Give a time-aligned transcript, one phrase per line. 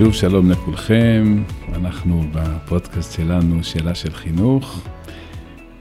[0.00, 1.42] שוב שלום לכולכם,
[1.74, 4.88] אנחנו בפודקאסט שלנו שאלה של חינוך,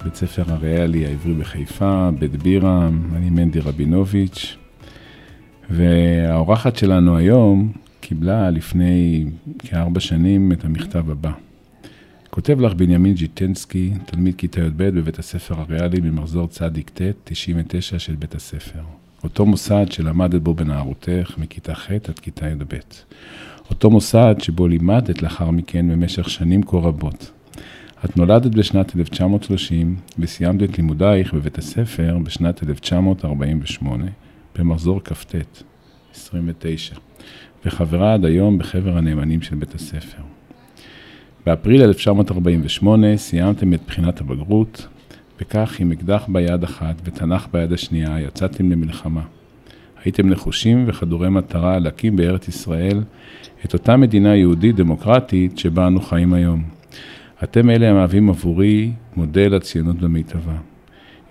[0.03, 4.57] בית ספר הריאלי העברי בחיפה, בית בירם, אני מנדי רבינוביץ',
[5.69, 7.71] והאורחת שלנו היום
[8.01, 9.25] קיבלה לפני
[9.59, 11.31] כארבע שנים את המכתב הבא.
[12.29, 18.15] כותב לך בנימין ג'יטנסקי, תלמיד כיתה י"ב בבית הספר הריאלי במחזור צדיק ט', 99 של
[18.15, 18.81] בית הספר.
[19.23, 22.75] אותו מוסד שלמדת בו בנערותך מכיתה ח' עד כיתה י"ב.
[23.69, 27.31] אותו מוסד שבו לימדת לאחר מכן במשך שנים כה רבות.
[28.05, 34.05] את נולדת בשנת 1930 וסיימת את לימודייך בבית הספר בשנת 1948
[34.57, 35.35] במחזור כ"ט,
[36.15, 36.95] 29,
[37.65, 40.21] וחברה עד היום בחבר הנאמנים של בית הספר.
[41.45, 44.87] באפריל 1948 סיימתם את בחינת הבגרות,
[45.41, 49.21] וכך עם אקדח ביד אחת ותנ"ך ביד השנייה יצאתם למלחמה.
[50.03, 53.03] הייתם נחושים וחדורי מטרה להקים בארץ ישראל
[53.65, 56.63] את אותה מדינה יהודית דמוקרטית שבה אנו חיים היום.
[57.43, 60.57] אתם אלה המהווים עבורי מודל הציונות במיטבה.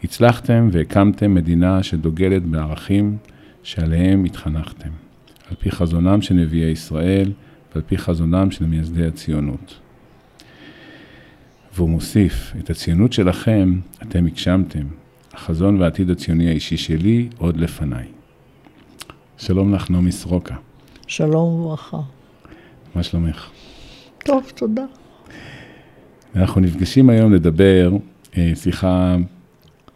[0.04, 3.16] הצלחתם והקמתם מדינה שדוגלת בערכים
[3.62, 4.90] שעליהם התחנכתם,
[5.50, 7.32] על פי חזונם של נביאי ישראל
[7.72, 9.78] ועל פי חזונם של מייסדי הציונות.
[11.74, 14.86] והוא מוסיף, את הציונות שלכם אתם הגשמתם,
[15.32, 18.17] החזון והעתיד הציוני האישי שלי עוד לפניי.
[19.38, 20.54] שלום לך, נעמי סרוקה.
[21.06, 22.00] שלום וברכה.
[22.94, 23.50] מה שלומך?
[24.24, 24.84] טוב, תודה.
[26.36, 27.92] אנחנו נפגשים היום לדבר
[28.36, 29.16] אה, שיחה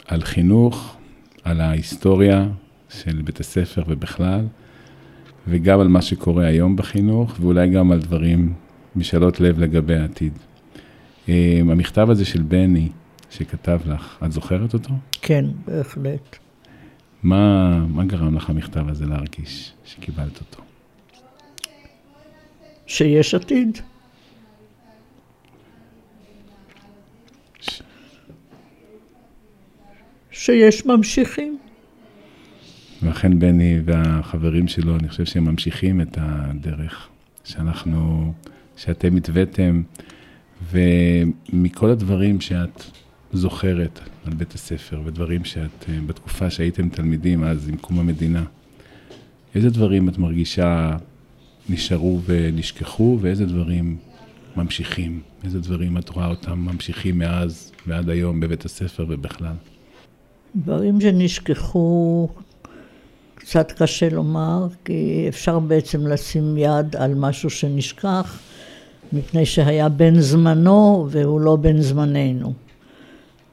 [0.06, 0.96] על חינוך,
[1.44, 2.48] על ההיסטוריה
[2.88, 4.46] של בית הספר ובכלל,
[5.48, 8.54] וגם על מה שקורה היום בחינוך, ואולי גם על דברים,
[8.96, 10.38] משאלות לב לגבי העתיד.
[11.28, 12.88] אה, המכתב הזה של בני,
[13.30, 14.94] שכתב לך, את זוכרת אותו?
[15.22, 16.41] כן, בהחלט.
[17.22, 20.62] מה, מה גרם לך המכתב הזה להרגיש שקיבלת אותו?
[22.86, 23.78] שיש עתיד.
[30.30, 31.58] שיש ממשיכים.
[33.02, 37.08] ואכן בני והחברים שלו, אני חושב שהם ממשיכים את הדרך
[37.44, 38.32] שאנחנו,
[38.77, 39.82] שאתם התוויתם,
[40.70, 42.82] ומכל הדברים שאת
[43.32, 48.44] זוכרת על בית הספר, ודברים שאת, בתקופה שהייתם תלמידים, אז עם קום המדינה,
[49.54, 50.96] איזה דברים את מרגישה
[51.68, 53.96] נשארו ונשכחו, ואיזה דברים
[54.56, 55.20] ממשיכים?
[55.44, 59.54] איזה דברים את רואה אותם ממשיכים מאז ועד היום בבית הספר ובכלל?
[60.56, 62.28] דברים שנשכחו,
[63.34, 68.38] קצת קשה לומר, כי אפשר בעצם לשים יד על משהו שנשכח,
[69.12, 72.52] מפני שהיה בן זמנו והוא לא בן זמננו.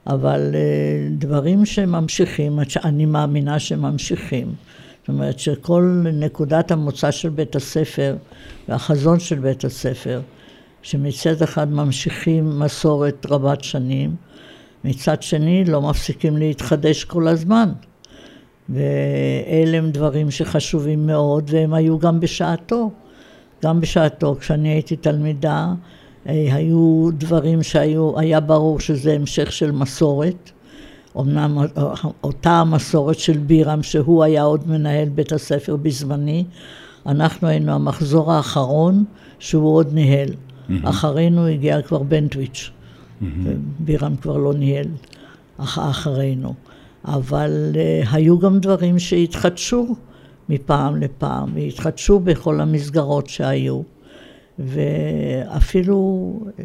[0.10, 4.54] אבל אה, דברים שממשיכים, אני מאמינה שממשיכים.
[5.00, 8.16] זאת אומרת שכל נקודת המוצא של בית הספר
[8.70, 10.22] והחזון של בית הספר,
[10.82, 14.16] שמצד אחד ממשיכים מסורת רבת שנים,
[14.84, 17.72] מצד שני לא מפסיקים להתחדש כל הזמן.
[18.70, 22.92] ואלה הם דברים שחשובים מאוד, והם היו גם בשעתו.
[23.64, 25.74] גם בשעתו, כשאני הייתי תלמידה,
[26.26, 30.52] היו דברים שהיו, היה ברור שזה המשך של מסורת.
[31.20, 31.58] אמנם
[32.24, 36.44] אותה המסורת של בירם, שהוא היה עוד מנהל בית הספר בזמני,
[37.06, 39.04] אנחנו היינו המחזור האחרון
[39.40, 40.30] שהוא עוד ניהל.
[40.30, 40.74] Mm-hmm.
[40.84, 43.26] אחרינו הגיע כבר בנטוויץ', mm-hmm.
[43.80, 44.88] בירם כבר לא ניהל
[45.58, 46.54] אח, אחרינו.
[47.06, 49.96] אבל uh, היו גם דברים שהתחדשו
[50.50, 53.82] מפעם לפעם, והתחדשו בכל המסגרות שהיו.
[54.60, 56.40] ואפילו...
[56.46, 56.62] Uh,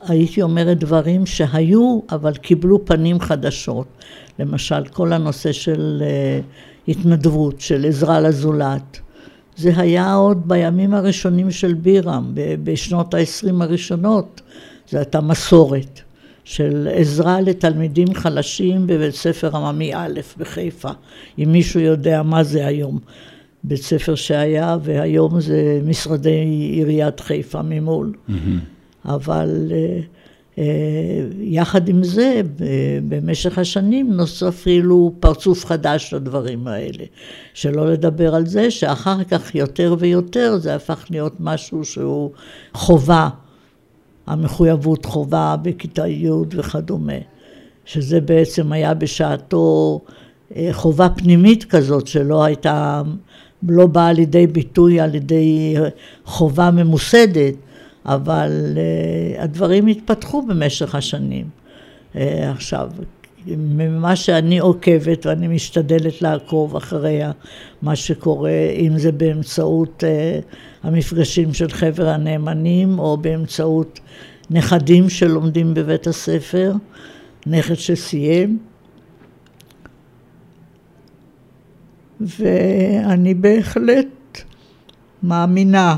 [0.00, 3.86] הייתי אומרת דברים שהיו, אבל קיבלו פנים חדשות.
[4.38, 9.00] למשל, כל הנושא של uh, התנדבות, של עזרה לזולת.
[9.56, 12.32] זה היה עוד בימים הראשונים של בירם,
[12.64, 14.40] בשנות ה-20 הראשונות.
[14.90, 16.00] זו הייתה מסורת
[16.44, 20.90] של עזרה לתלמידים חלשים בבית ספר עממי א' בחיפה,
[21.38, 22.98] אם מישהו יודע מה זה היום.
[23.68, 28.12] בית ספר שהיה, והיום זה משרדי עיריית חיפה ממול.
[28.12, 28.32] Mm-hmm.
[29.04, 30.00] אבל אה,
[30.58, 30.64] אה,
[31.40, 32.40] יחד עם זה,
[33.08, 37.04] במשך השנים נוסף אפילו פרצוף חדש לדברים האלה.
[37.54, 42.30] שלא לדבר על זה שאחר כך יותר ויותר זה הפך להיות משהו שהוא
[42.74, 43.28] חובה,
[44.26, 47.12] המחויבות חובה בכיתה י' וכדומה.
[47.84, 50.00] שזה בעצם היה בשעתו
[50.56, 53.02] אה, חובה פנימית כזאת שלא הייתה,
[53.62, 55.76] לא באה לידי ביטוי על ידי
[56.24, 57.54] חובה ממוסדת,
[58.06, 61.46] אבל uh, הדברים התפתחו במשך השנים.
[62.14, 62.18] Uh,
[62.54, 62.90] עכשיו,
[63.56, 67.20] ממה שאני עוקבת ואני משתדלת לעקוב אחרי
[67.82, 70.04] מה שקורה, אם זה באמצעות
[70.82, 74.00] המפגשים של חבר הנאמנים או באמצעות
[74.50, 76.72] נכדים שלומדים בבית הספר,
[77.46, 78.58] נכד שסיים.
[82.20, 84.42] ואני בהחלט
[85.22, 85.96] מאמינה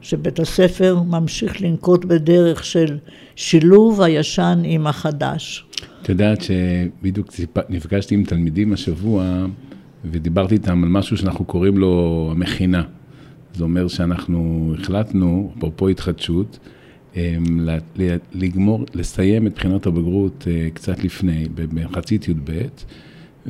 [0.00, 2.98] שבית הספר ממשיך לנקוט בדרך של
[3.36, 5.66] שילוב הישן עם החדש.
[6.02, 7.28] את יודעת שבדיוק
[7.68, 9.46] נפגשתי עם תלמידים השבוע
[10.04, 12.82] ודיברתי איתם על משהו שאנחנו קוראים לו המכינה.
[13.54, 16.58] זה אומר שאנחנו החלטנו, אפרופו התחדשות,
[17.16, 17.68] אמ,
[18.32, 22.52] לגמור, לסיים את בחינות הבגרות אה, קצת לפני, במחצית י"ב,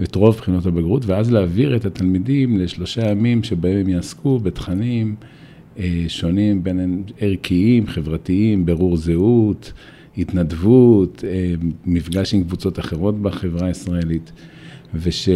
[0.03, 5.15] את רוב בחינות הבגרות, ואז להעביר את התלמידים לשלושה ימים שבהם הם יעסקו בתכנים
[5.79, 9.73] אה, שונים, בין ערכיים, חברתיים, ברור זהות,
[10.19, 11.55] התנדבות, אה,
[11.87, 14.33] מפגש עם קבוצות אחרות בחברה הישראלית.
[14.95, 15.29] וש...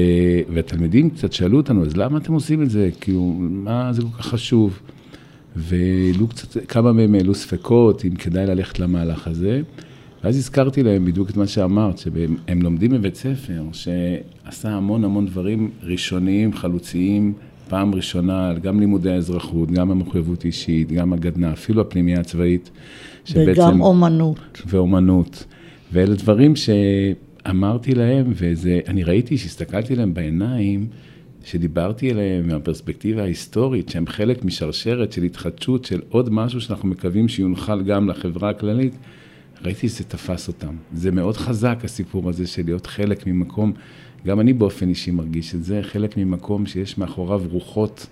[0.52, 2.90] והתלמידים קצת שאלו אותנו, אז למה אתם עושים את זה?
[3.00, 4.80] כאילו, מה זה כל כך חשוב?
[5.56, 9.62] והעלו קצת, כמה מהם העלו ספקות, אם כדאי ללכת למהלך הזה.
[10.24, 15.70] ואז הזכרתי להם בדיוק את מה שאמרת, שהם לומדים בבית ספר, שעשה המון המון דברים
[15.82, 17.32] ראשוניים, חלוציים,
[17.68, 22.70] פעם ראשונה, גם לימודי האזרחות, גם המחויבות אישית, גם הגדנ"ע, אפילו הפנימייה הצבאית.
[23.24, 24.62] שבעצם, וגם אומנות.
[24.66, 25.44] ואומנות.
[25.92, 30.86] ואלה דברים שאמרתי להם, ואני ראיתי שהסתכלתי להם בעיניים,
[31.44, 37.82] שדיברתי עליהם מהפרספקטיבה ההיסטורית, שהם חלק משרשרת של התחדשות, של עוד משהו שאנחנו מקווים שיונחל
[37.82, 38.94] גם לחברה הכללית,
[39.64, 40.74] ראיתי שזה תפס אותם.
[40.94, 43.72] זה מאוד חזק הסיפור הזה של להיות חלק ממקום,
[44.26, 48.06] גם אני באופן אישי מרגיש את זה, חלק ממקום שיש מאחוריו רוחות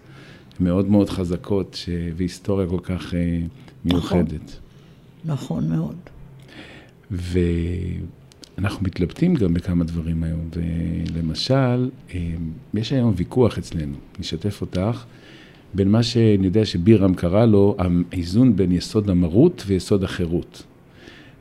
[0.60, 1.88] מאוד מאוד חזקות, ש...
[2.16, 3.40] והיסטוריה כל כך אה,
[3.84, 4.58] מיוחדת.
[5.24, 5.96] נכון, נכון מאוד.
[8.58, 12.20] אנחנו מתלבטים גם בכמה דברים היום, ולמשל, אה,
[12.74, 15.04] יש היום ויכוח אצלנו, אני אשתף אותך,
[15.74, 17.76] בין מה שאני יודע שבירם קרא לו,
[18.12, 20.62] האיזון בין יסוד המרות ויסוד החירות.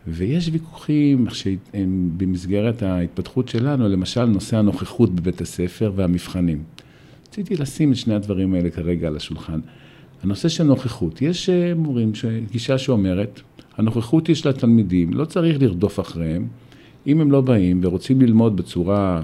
[0.07, 6.63] ויש ויכוחים שהם במסגרת ההתפתחות שלנו, למשל נושא הנוכחות בבית הספר והמבחנים.
[7.27, 9.59] רציתי לשים את שני הדברים האלה כרגע על השולחן.
[10.23, 12.11] הנושא של נוכחות, יש אה, מורים,
[12.51, 13.41] גישה שאומרת,
[13.77, 16.47] הנוכחות יש לתלמידים, לא צריך לרדוף אחריהם,
[17.07, 19.21] אם הם לא באים ורוצים ללמוד בצורה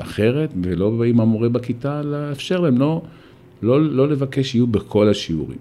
[0.00, 3.02] אחרת, ולא באים המורה בכיתה, לאפשר להם לא,
[3.62, 5.58] לא, לא לבקש שיהיו בכל השיעורים.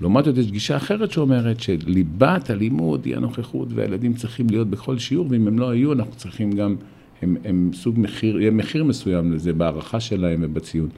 [0.00, 5.26] לעומת זאת, יש גישה אחרת שאומרת שליבת הלימוד היא הנוכחות, והילדים צריכים להיות בכל שיעור,
[5.30, 6.76] ואם הם לא היו, אנחנו צריכים גם,
[7.22, 10.88] הם, הם סוג מחיר, יהיה מחיר מסוים לזה בהערכה שלהם ובציון.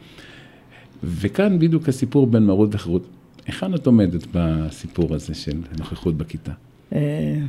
[1.04, 3.06] וכאן בדיוק הסיפור בין מרות וחירות.
[3.46, 6.52] היכן את עומדת בסיפור הזה של נוכחות בכיתה?
[6.92, 7.40] אה,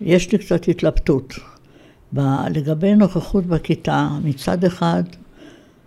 [0.00, 1.34] יש לי קצת התלבטות.
[2.54, 5.02] לגבי נוכחות בכיתה, מצד אחד,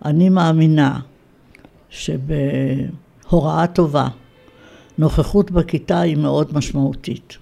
[0.04, 1.00] אני מאמינה
[3.28, 4.08] שבהוראה טובה,
[4.98, 7.36] נוכחות בכיתה היא מאוד משמעותית.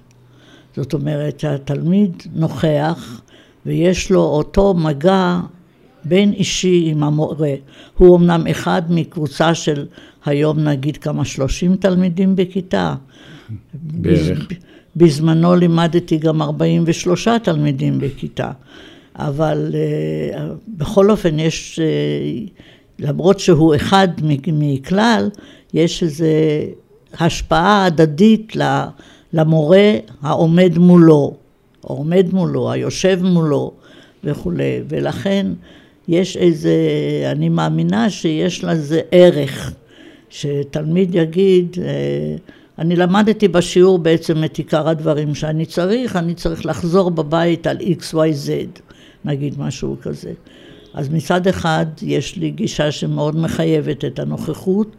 [0.76, 3.20] זאת אומרת שהתלמיד נוכח
[3.66, 5.40] ויש לו אותו מגע
[6.04, 7.54] בין אישי עם המורה.
[7.98, 9.86] הוא אמנם אחד מקבוצה של
[10.24, 12.94] היום נגיד כמה שלושים תלמידים בכיתה.
[13.72, 14.48] בערך.
[14.96, 18.50] בזמנו לימדתי גם 43 תלמידים בכיתה,
[19.16, 22.50] אבל uh, בכל אופן יש, uh,
[22.98, 24.08] למרות שהוא אחד
[24.52, 25.28] מכלל,
[25.74, 26.24] יש איזו
[27.20, 28.56] השפעה הדדית
[29.32, 31.36] למורה העומד מולו,
[31.84, 33.72] העומד מולו, היושב מולו
[34.24, 35.46] וכולי, ולכן
[36.08, 36.72] יש איזה,
[37.30, 39.72] אני מאמינה שיש לזה ערך,
[40.30, 41.80] שתלמיד יגיד, uh,
[42.78, 48.80] אני למדתי בשיעור בעצם את עיקר הדברים שאני צריך, אני צריך לחזור בבית על XYZ,
[49.24, 50.32] נגיד משהו כזה.
[50.94, 54.96] אז מצד אחד יש לי גישה שמאוד מחייבת את הנוכחות,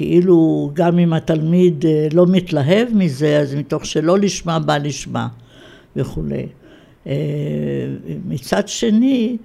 [0.00, 5.28] כאילו גם אם התלמיד אה, לא מתלהב מזה, אז מתוך שלא לשמה בא לשמה
[5.96, 6.46] וכולי.
[7.06, 7.12] אה,
[8.24, 9.36] מצד שני,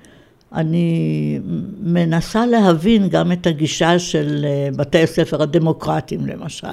[0.53, 1.39] אני
[1.81, 6.67] מנסה להבין גם את הגישה של אה, בתי הספר הדמוקרטיים למשל.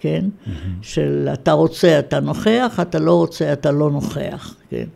[0.00, 0.24] כן?
[0.24, 0.50] Mm-hmm.
[0.82, 4.86] של אתה רוצה, אתה נוכח, אתה לא רוצה, אתה לא נוכח, כן?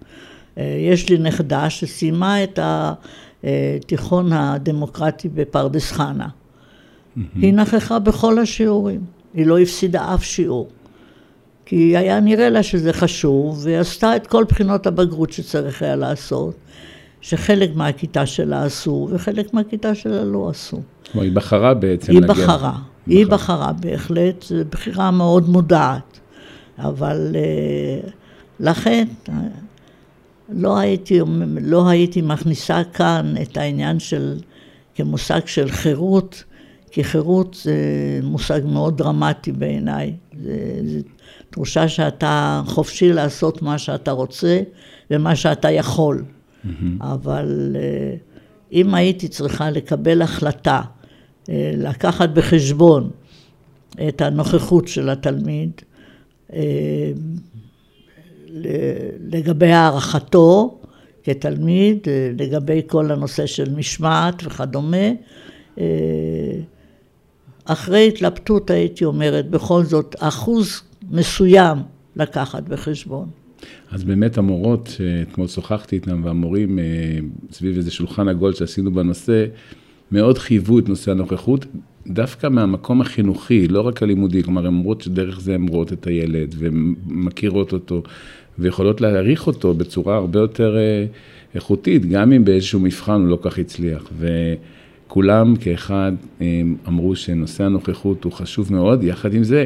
[0.56, 2.58] יש לי נכדה שסיימה את
[3.42, 6.28] התיכון הדמוקרטי בפרדס חנה.
[7.34, 9.00] היא נכחה בכל השיעורים,
[9.34, 10.68] היא לא הפסידה אף שיעור.
[11.66, 16.54] כי היה נראה לה שזה חשוב, והיא עשתה את כל בחינות הבגרות שצריך היה לעשות,
[17.20, 20.80] שחלק מהכיתה שלה עשו, וחלק מהכיתה שלה לא עשו.
[21.12, 22.34] כלומר, היא בחרה בעצם היא להגיע...
[22.34, 22.78] היא בחרה.
[23.06, 26.20] היא בחרה בהחלט, זו בחירה מאוד מודעת,
[26.78, 28.08] אבל אה,
[28.60, 29.04] לכן
[30.48, 31.20] לא הייתי,
[31.60, 34.38] לא הייתי מכניסה כאן את העניין של,
[34.94, 36.44] כמושג של חירות,
[36.92, 37.74] כי חירות זה
[38.22, 40.12] מושג מאוד דרמטי בעיניי.
[40.42, 41.00] זה, זה
[41.50, 44.60] תחושה שאתה חופשי לעשות מה שאתה רוצה
[45.10, 46.24] ומה שאתה יכול.
[46.24, 46.70] Mm-hmm.
[47.00, 48.16] אבל אה,
[48.72, 50.80] אם הייתי צריכה לקבל החלטה,
[51.48, 53.10] אה, לקחת בחשבון
[54.08, 55.70] את הנוכחות של התלמיד,
[56.52, 57.12] אה,
[59.20, 60.78] לגבי הערכתו
[61.24, 61.98] כתלמיד,
[62.38, 65.06] לגבי כל הנושא של משמעת וכדומה,
[67.64, 71.78] אחרי התלבטות הייתי אומרת, בכל זאת, אחוז מסוים
[72.16, 73.28] לקחת בחשבון.
[73.90, 76.84] אז באמת המורות, שאתמול שוחחתי איתן, והמורים אה,
[77.52, 79.44] סביב איזה שולחן עגול שעשינו בנושא,
[80.12, 81.66] מאוד חייבו את נושא הנוכחות,
[82.06, 86.54] דווקא מהמקום החינוכי, לא רק הלימודי, כלומר, הן אומרות שדרך זה הן רואות את הילד,
[86.58, 88.02] ומכירות אותו,
[88.58, 91.04] ויכולות להעריך אותו בצורה הרבה יותר אה,
[91.54, 94.10] איכותית, גם אם באיזשהו מבחן הוא לא כך הצליח.
[95.12, 96.12] וכולם כאחד
[96.88, 99.64] אמרו שנושא הנוכחות הוא חשוב מאוד, יחד עם זה,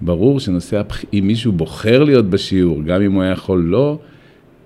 [0.00, 1.04] ברור שנושא, הבח...
[1.12, 3.98] אם מישהו בוחר להיות בשיעור, גם אם הוא היה יכול לא,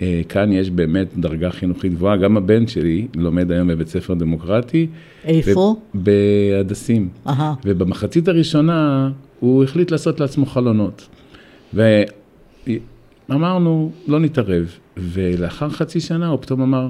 [0.02, 2.16] אה, כאן יש באמת דרגה חינוכית גבוהה.
[2.16, 4.86] גם הבן שלי לומד היום בבית ספר דמוקרטי.
[5.24, 5.76] איפה?
[5.94, 7.08] בהדסים.
[7.26, 7.54] אהה.
[7.64, 9.10] ובמחצית הראשונה
[9.40, 11.08] הוא החליט לעשות לעצמו חלונות.
[11.74, 14.74] ואמרנו, לא נתערב.
[14.96, 16.88] ולאחר חצי שנה הוא פתאום אמר,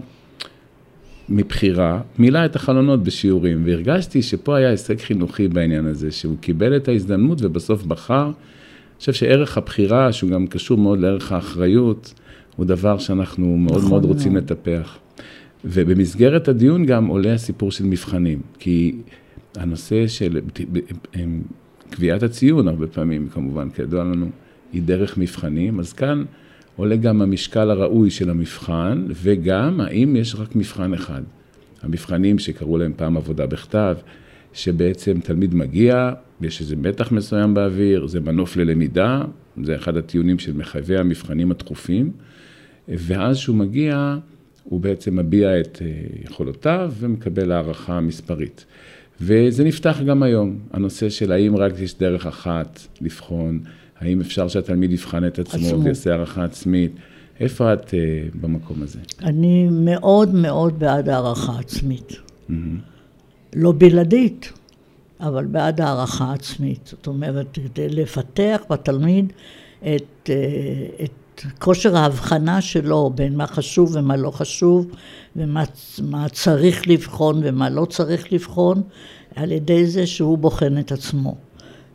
[1.29, 6.89] מבחירה, מילא את החלונות בשיעורים, והרגשתי שפה היה הישג חינוכי בעניין הזה, שהוא קיבל את
[6.89, 8.25] ההזדמנות ובסוף בחר.
[8.25, 12.15] אני חושב שערך הבחירה, שהוא גם קשור מאוד לערך האחריות,
[12.57, 14.45] הוא דבר שאנחנו מאוד נכון מאוד רוצים מאוד.
[14.45, 14.99] לטפח.
[15.65, 18.97] ובמסגרת הדיון גם עולה הסיפור של מבחנים, כי
[19.57, 20.41] הנושא של
[21.91, 24.27] קביעת הציון, הרבה פעמים, כמובן, כידוע לנו,
[24.73, 26.25] היא דרך מבחנים, אז כאן
[26.79, 31.23] עולה גם המשקל הראוי של המבחן, וגם האם יש רק מבחן אחד.
[31.83, 33.97] המבחנים שקראו להם פעם עבודה בכתב,
[34.53, 39.25] שבעצם תלמיד מגיע, יש איזה מתח מסוים באוויר, זה מנוף ללמידה,
[39.63, 42.11] זה אחד הטיעונים של מחייבי המבחנים התכופים,
[42.89, 44.17] ואז שהוא מגיע,
[44.65, 45.87] הוא בעצם מביע את אה,
[46.25, 48.65] יכולותיו ומקבל הערכה מספרית.
[49.21, 53.61] וזה נפתח גם היום, הנושא של האם רק יש דרך אחת לבחון,
[54.01, 55.85] האם אפשר שהתלמיד יבחן את עצמו, עצמו.
[55.85, 56.93] ויעשה הערכה עצמית.
[57.41, 57.93] איפה את uh,
[58.41, 58.99] במקום הזה?
[59.23, 62.13] אני מאוד מאוד בעד הערכה עצמית.
[62.13, 62.53] Mm-hmm.
[63.55, 64.53] לא בלעדית,
[65.21, 66.81] אבל בעד הערכה עצמית.
[66.87, 69.33] זאת אומרת, כדי לפתח בתלמיד
[69.81, 69.87] את,
[70.25, 74.87] uh, את כושר ההבחנה שלו בין מה חשוב ומה לא חשוב,
[75.37, 78.83] ומה צריך לבחון ומה לא צריך לבחון,
[79.35, 81.35] על ידי זה שהוא בוחן את עצמו.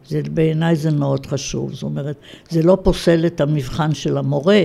[0.07, 1.73] זה, בעיניי זה מאוד חשוב.
[1.73, 2.15] זאת אומרת,
[2.49, 4.63] זה לא פוסל את המבחן של המורה,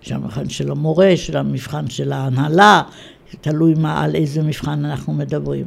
[0.00, 2.82] של המבחן של המורה, של המבחן של ההנהלה,
[3.40, 5.66] תלוי מה, על איזה מבחן אנחנו מדברים.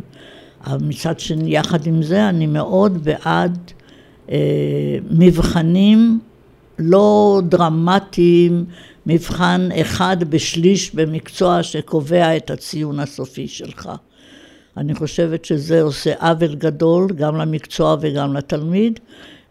[0.65, 3.71] אבל מצד שני, יחד עם זה, אני מאוד בעד
[4.31, 4.37] אה,
[5.11, 6.19] מבחנים
[6.79, 8.65] לא דרמטיים,
[9.05, 13.89] מבחן אחד בשליש במקצוע שקובע את הציון הסופי שלך.
[14.77, 18.99] אני חושבת שזה עושה עוול גדול גם למקצוע וגם לתלמיד,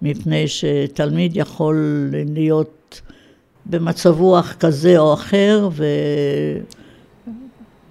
[0.02, 3.00] מפני שתלמיד יכול להיות
[3.66, 5.68] במצב רוח כזה או אחר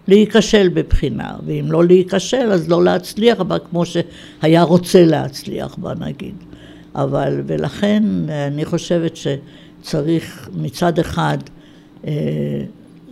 [0.07, 6.36] ולהיכשל בבחינה, ואם לא להיכשל אז לא להצליח בה כמו שהיה רוצה להצליח בה נגיד.
[6.95, 8.03] אבל, ולכן
[8.48, 11.38] אני חושבת שצריך מצד אחד
[12.07, 12.12] אה,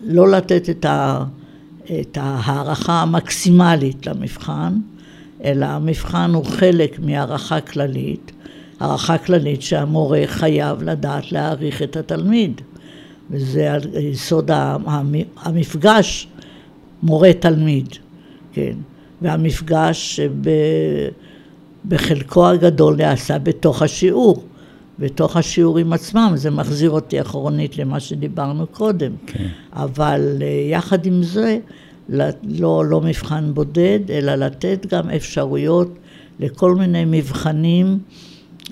[0.04, 1.24] לא לתת את ה...
[2.00, 4.74] את ההערכה המקסימלית למבחן,
[5.44, 8.32] אלא המבחן הוא חלק מהערכה כללית,
[8.80, 12.62] הערכה כללית שהמורה חייב לדעת להעריך את התלמיד,
[13.32, 14.52] וזה יסוד
[15.38, 16.28] המפגש
[17.04, 17.88] מורה-תלמיד,
[18.54, 18.76] כן,
[19.22, 20.20] והמפגש
[21.88, 24.44] בחלקו הגדול נעשה בתוך השיעור.
[25.00, 29.12] בתוך השיעורים עצמם, זה מחזיר אותי אחרונית למה שדיברנו קודם.
[29.28, 29.48] כן.
[29.74, 31.58] אבל אה, יחד עם זה,
[32.10, 35.98] לא, לא מבחן בודד, אלא לתת גם אפשרויות
[36.40, 38.00] לכל מיני מבחנים,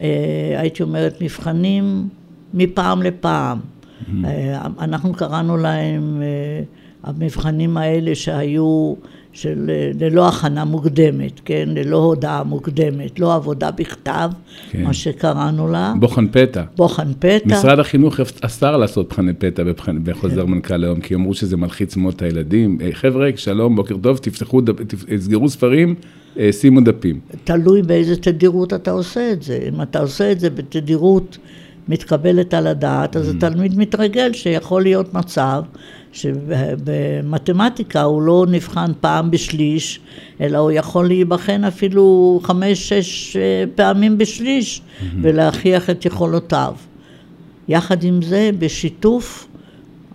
[0.02, 2.10] אה, הייתי אומרת מבחנים
[2.54, 3.60] מפעם לפעם.
[3.60, 4.26] Mm-hmm.
[4.80, 6.22] אנחנו קראנו להם
[7.04, 8.94] המבחנים האלה שהיו
[9.36, 11.70] של אה, ללא הכנה מוקדמת, כן?
[11.72, 14.30] ללא הודעה מוקדמת, לא עבודה בכתב,
[14.72, 14.84] כן.
[14.84, 15.94] מה שקראנו לה.
[16.00, 16.64] בוחן פתע.
[16.76, 17.46] בוחן פתע.
[17.46, 19.64] משרד החינוך אסר לעשות בחני פתע
[20.04, 20.52] בחוזר כן.
[20.52, 22.78] מנכ"ל היום, כי אמרו שזה מלחיץ מאוד את הילדים.
[22.82, 24.62] אה, חבר'ה, שלום, בוקר טוב, תפתחו,
[25.16, 25.96] תסגרו ספרים,
[26.40, 27.20] אה, שימו דפים.
[27.44, 29.60] תלוי באיזה תדירות אתה עושה את זה.
[29.74, 31.38] אם אתה עושה את זה בתדירות
[31.88, 35.62] מתקבלת על הדעת, אז התלמיד מתרגל שיכול להיות מצב
[36.16, 40.00] שבמתמטיקה הוא לא נבחן פעם בשליש,
[40.42, 44.82] אלא הוא יכול להיבחן אפילו חמש-שש אה, פעמים בשליש
[45.22, 46.74] ולהוכיח את יכולותיו.
[47.68, 49.48] יחד עם זה, בשיתוף,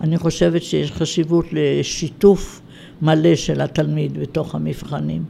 [0.01, 2.61] אני חושבת שיש חשיבות לשיתוף
[3.01, 5.23] מלא של התלמיד בתוך המבחנים.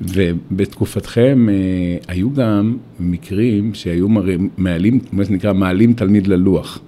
[0.00, 1.54] ובתקופתכם אה,
[2.08, 4.06] היו גם מקרים שהיו
[4.56, 6.80] מעלים, מה שנקרא, מעלים תלמיד ללוח.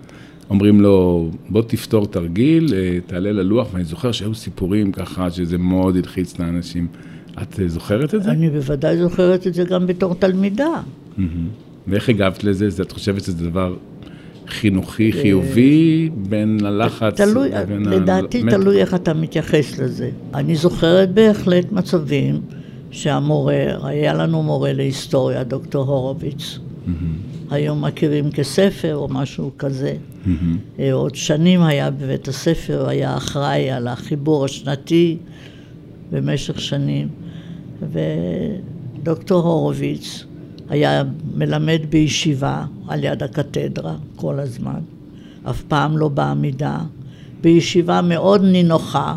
[0.50, 5.96] אומרים לו, בוא תפתור תרגיל, אה, תעלה ללוח, ואני זוכר שהיו סיפורים ככה, שזה מאוד
[5.96, 6.86] הלחיץ את האנשים.
[7.42, 8.30] את אה, זוכרת את זה?
[8.30, 10.82] אני בוודאי זוכרת את זה גם בתור תלמידה.
[11.86, 12.82] ואיך הגבת לזה?
[12.82, 13.76] את חושבת שזה דבר
[14.46, 18.42] חינוכי חיובי בין הלחץ תלוי, לדעתי.
[18.50, 20.10] תלוי איך אתה מתייחס לזה.
[20.34, 22.40] אני זוכרת בהחלט מצבים
[22.90, 26.58] שהמורה, היה לנו מורה להיסטוריה, דוקטור הורוביץ.
[26.58, 27.37] Mm-hmm.
[27.50, 29.96] היום מכירים כספר או משהו כזה.
[29.96, 30.80] Mm-hmm.
[30.92, 35.16] עוד שנים היה בבית הספר, היה אחראי על החיבור השנתי
[36.10, 37.08] במשך שנים.
[39.02, 40.24] ודוקטור הורוביץ
[40.68, 41.02] היה
[41.34, 44.80] מלמד בישיבה על יד הקתדרה כל הזמן,
[45.50, 46.78] אף פעם לא בעמידה,
[47.40, 49.16] בישיבה מאוד נינוחה,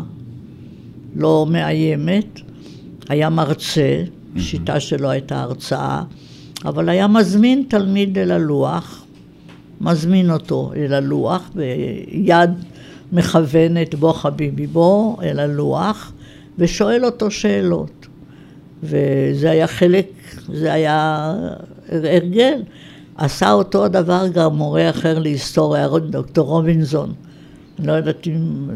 [1.16, 2.40] לא מאיימת,
[3.08, 4.04] היה מרצה,
[4.38, 6.02] שיטה שלו הייתה הרצאה,
[6.64, 9.04] אבל היה מזמין תלמיד אל הלוח,
[9.80, 12.50] מזמין אותו אל הלוח, ביד
[13.12, 16.12] מכוונת בוא חביבי בוא אל הלוח,
[16.58, 18.06] ושואל אותו שאלות.
[18.82, 20.06] וזה היה חלק,
[20.52, 21.32] זה היה
[21.88, 22.62] הרגל.
[23.16, 27.12] עשה אותו הדבר גם מורה אחר להיסטוריה, דוקטור רובינזון.
[27.78, 28.68] לא יודעת אם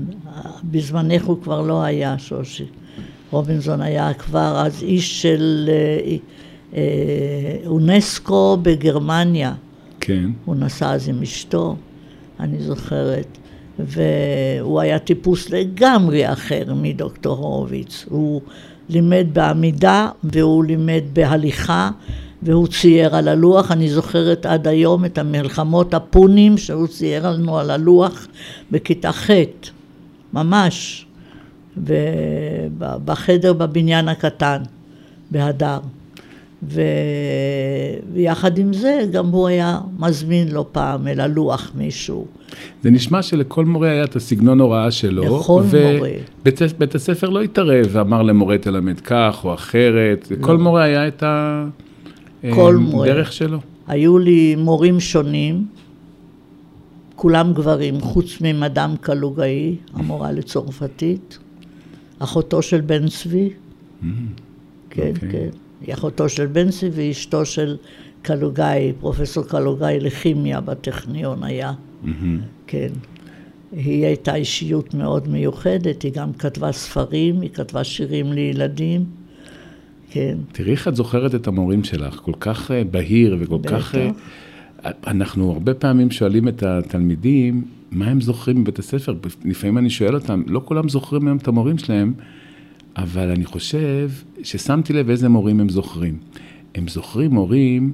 [0.64, 2.66] בזמנך הוא כבר לא היה, שושי.
[3.30, 6.16] רובינזון היה כבר אז איש של אה,
[7.66, 9.52] אונסקו בגרמניה.
[10.00, 10.30] כן.
[10.44, 11.76] הוא נסע אז עם אשתו,
[12.40, 13.38] אני זוכרת.
[13.78, 18.04] והוא היה טיפוס לגמרי אחר מדוקטור הורוביץ.
[18.08, 18.40] הוא
[18.88, 21.90] לימד בעמידה והוא לימד בהליכה
[22.42, 27.70] והוא צייר על הלוח, אני זוכרת עד היום את המלחמות הפונים שהוא צייר לנו על
[27.70, 28.26] הלוח
[28.70, 29.30] בכיתה ח',
[30.32, 31.06] ממש,
[32.78, 34.62] בחדר בבניין הקטן,
[35.30, 35.78] בהדר.
[36.62, 36.80] ו...
[38.12, 42.26] ויחד עם זה גם הוא היה מזמין לא פעם אל הלוח מישהו.
[42.82, 45.40] זה נשמע שלכל מורה היה את הסגנון הוראה שלו.
[45.40, 45.96] לכל ו...
[45.96, 46.10] מורה.
[46.46, 50.36] ובית הספר לא התערב ואמר למורה תלמד כך או אחרת, לא.
[50.40, 51.22] כל מורה היה את
[52.44, 53.58] הדרך שלו.
[53.86, 55.66] היו לי מורים שונים,
[57.16, 61.38] כולם גברים, חוץ ממדאם קלוגאי, המורה לצרפתית,
[62.18, 64.06] אחותו של בן צבי, mm,
[64.90, 65.20] כן, okay.
[65.20, 65.48] כן.
[65.86, 67.76] היא אחותו של בנצי ואשתו של
[68.22, 72.08] קלוגאי, פרופסור קלוגאי לכימיה בטכניון היה, mm-hmm.
[72.66, 72.88] כן.
[73.72, 79.04] היא הייתה אישיות מאוד מיוחדת, היא גם כתבה ספרים, היא כתבה שירים לילדים,
[80.10, 80.38] כן.
[80.52, 83.70] תראי איך את זוכרת את המורים שלך, כל כך אה, בהיר וכל בטח.
[83.70, 83.94] כך...
[83.94, 84.10] אה,
[85.06, 89.14] אנחנו הרבה פעמים שואלים את התלמידים, מה הם זוכרים מבית הספר?
[89.44, 92.12] לפעמים אני שואל אותם, לא כולם זוכרים היום את המורים שלהם.
[92.96, 94.10] אבל אני חושב
[94.42, 96.18] ששמתי לב איזה מורים הם זוכרים.
[96.74, 97.92] הם זוכרים מורים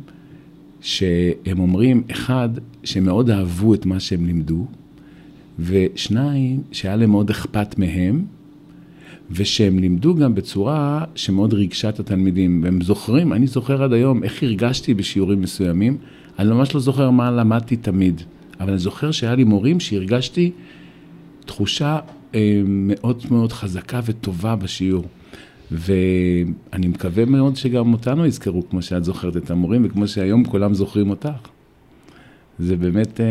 [0.81, 2.49] שהם אומרים, אחד,
[2.85, 4.67] שהם מאוד אהבו את מה שהם לימדו,
[5.59, 8.25] ושניים, שהיה להם מאוד אכפת מהם,
[9.31, 12.61] ושהם לימדו גם בצורה שמאוד ריגשה את התלמידים.
[12.65, 15.97] והם זוכרים, אני זוכר עד היום איך הרגשתי בשיעורים מסוימים,
[16.39, 18.23] אני ממש לא זוכר מה למדתי תמיד,
[18.61, 20.51] אבל אני זוכר שהיה לי מורים שהרגשתי
[21.47, 21.99] תחושה
[22.67, 25.05] מאוד מאוד חזקה וטובה בשיעור.
[25.73, 31.11] ואני מקווה מאוד שגם אותנו יזכרו, כמו שאת זוכרת את המורים, וכמו שהיום כולם זוכרים
[31.11, 31.49] אותך.
[32.59, 33.27] זה באמת, אה,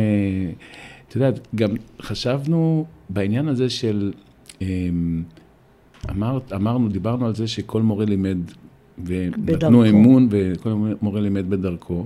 [1.08, 1.70] את יודעת, גם
[2.02, 4.12] חשבנו בעניין הזה של,
[4.62, 4.68] אה,
[6.10, 8.38] אמרת, אמרנו, דיברנו על זה שכל מורה לימד,
[9.06, 10.70] ונתנו אמון, וכל
[11.02, 12.06] מורה לימד בדרכו.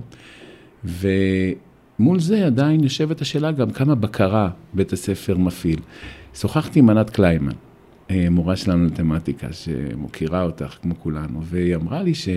[0.84, 5.80] ומול זה עדיין יושבת השאלה גם כמה בקרה בית הספר מפעיל.
[6.40, 7.52] שוחחתי עם ענת קליימן,
[8.10, 12.28] אה, מורה שלנו למתמטיקה, שמוקירה אותך כמו כולנו, והיא אמרה לי ש...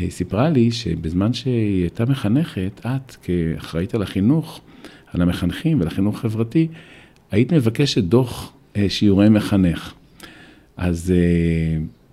[0.00, 4.60] אה, סיפרה לי שבזמן שהיא הייתה מחנכת, את כאחראית על החינוך,
[5.12, 6.68] על המחנכים ועל החינוך החברתי,
[7.30, 9.92] היית מבקשת דוח אה, שיעורי מחנך.
[10.76, 11.12] אז,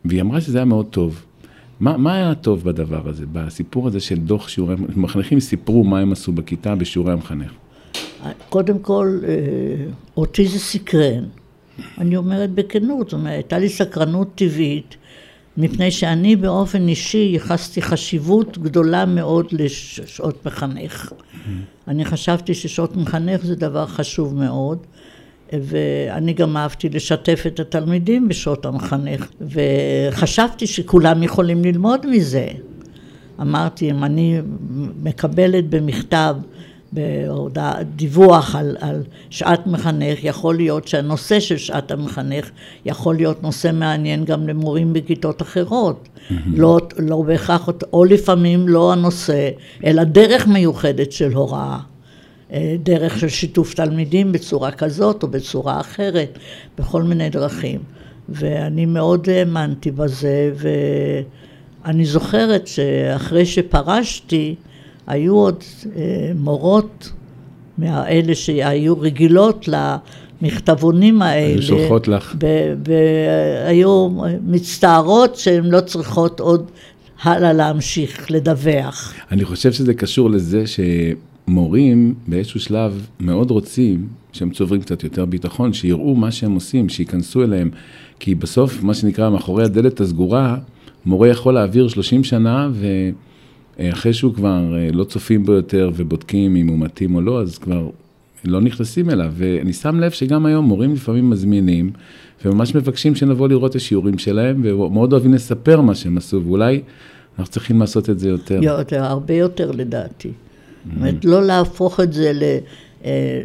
[0.05, 1.25] והיא אמרה שזה היה מאוד טוב.
[1.79, 6.11] מה, מה היה טוב בדבר הזה, בסיפור הזה של דוח שיעורי, מחנכים סיפרו מה הם
[6.11, 7.51] עשו בכיתה בשיעורי המחנך.
[8.49, 9.33] קודם כל, אה,
[10.17, 11.23] אותי זה סקרן.
[11.97, 14.95] אני אומרת בכנות, זאת אומרת, הייתה לי סקרנות טבעית
[15.57, 21.13] מפני שאני באופן אישי ייחסתי חשיבות גדולה מאוד לשעות מחנך.
[21.87, 24.77] אני חשבתי ששעות מחנך זה דבר חשוב מאוד,
[25.53, 32.47] ואני גם אהבתי לשתף את התלמידים בשעות המחנך, וחשבתי שכולם יכולים ללמוד מזה.
[33.41, 34.39] אמרתי, אם אני
[35.03, 36.35] מקבלת במכתב
[36.91, 42.49] בהודעה, דיווח על, על שעת מחנך, יכול להיות שהנושא של שעת המחנך
[42.85, 46.07] יכול להיות נושא מעניין גם למורים בכיתות אחרות.
[46.07, 46.33] Mm-hmm.
[46.47, 49.49] לא, לא בהכרח, או לפעמים לא הנושא,
[49.85, 51.77] אלא דרך מיוחדת של הוראה.
[52.53, 56.39] אה, דרך של שיתוף תלמידים בצורה כזאת או בצורה אחרת,
[56.77, 57.79] בכל מיני דרכים.
[58.29, 60.51] ואני מאוד האמנתי בזה,
[61.85, 64.55] ואני זוכרת שאחרי שפרשתי,
[65.09, 65.63] היו עוד
[65.95, 67.11] אה, מורות
[67.77, 69.69] מאלה שהיו רגילות
[70.41, 71.53] למכתבונים האלה.
[71.53, 72.35] היו שולחות לך.
[72.85, 74.09] והיו
[74.47, 76.71] מצטערות שהן לא צריכות עוד
[77.21, 79.13] הלאה להמשיך לדווח.
[79.31, 85.73] אני חושב שזה קשור לזה שמורים באיזשהו שלב מאוד רוצים שהם צוברים קצת יותר ביטחון,
[85.73, 87.69] שיראו מה שהם עושים, שייכנסו אליהם.
[88.19, 90.57] כי בסוף, מה שנקרא, מאחורי הדלת הסגורה,
[91.05, 92.87] מורה יכול להעביר 30 שנה ו...
[93.79, 97.41] אה, אחרי שהוא כבר אה, לא צופים בו יותר ובודקים אם הוא מתאים או לא,
[97.41, 97.89] אז כבר
[98.45, 99.31] לא נכנסים אליו.
[99.35, 101.91] ואני שם לב שגם היום מורים לפעמים מזמינים,
[102.45, 106.81] וממש מבקשים שנבוא לראות את השיעורים שלהם, ומאוד אוהבים לספר מה שהם עשו, ואולי
[107.39, 108.59] אנחנו צריכים לעשות את זה יותר.
[108.63, 110.31] יותר, הרבה יותר לדעתי.
[110.85, 112.43] זאת אומרת, לא להפוך את זה ל...
[113.05, 113.41] אה,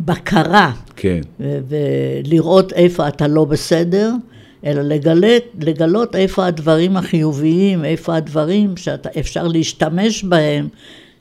[0.00, 1.20] לבקרה, כן.
[1.40, 4.12] ולראות איפה אתה לא בסדר,
[4.64, 10.68] אלא לגלת, לגלות איפה הדברים החיוביים, איפה הדברים שאפשר להשתמש בהם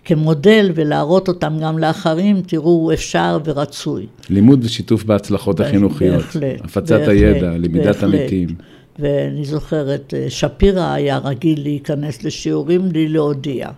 [0.06, 4.06] כמודל ולהראות אותם גם לאחרים, תראו, אפשר ורצוי.
[4.30, 6.16] לימוד ושיתוף בהצלחות החינוכיות.
[6.16, 6.62] בהחלט.
[6.64, 8.50] הפצת בהחלט, הידע, למידת עמיתים.
[9.00, 13.70] ואני זוכרת, אה, שפירא היה רגיל להיכנס לשיעורים בלי להודיע.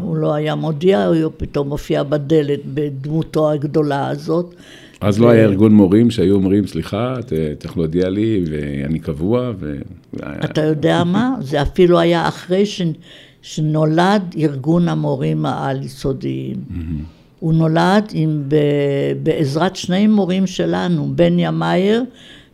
[0.00, 4.54] הוא לא היה מודיע, הוא פתאום מופיע בדלת בדמותו הגדולה הזאת.
[5.00, 7.14] אז לא היה ארגון מורים שהיו אומרים, סליחה,
[7.58, 9.78] צריך להודיע לי, ואני קבוע, ו...
[10.44, 11.34] אתה יודע מה?
[11.40, 12.82] זה אפילו היה אחרי ש...
[13.42, 16.56] שנולד ארגון המורים העל-יסודיים.
[17.40, 18.56] הוא נולד עם, ב...
[19.22, 22.04] בעזרת שני מורים שלנו, בניה מאייר